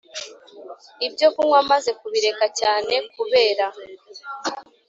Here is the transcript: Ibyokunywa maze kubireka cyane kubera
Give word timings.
Ibyokunywa 1.05 1.59
maze 1.71 1.89
kubireka 1.99 2.45
cyane 2.59 2.93
kubera 3.13 3.65